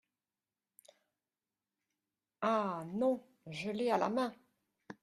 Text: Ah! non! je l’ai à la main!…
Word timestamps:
Ah! 2.41 2.83
non! 2.93 3.23
je 3.51 3.69
l’ai 3.71 3.89
à 3.91 3.97
la 3.99 4.09
main!… 4.09 4.33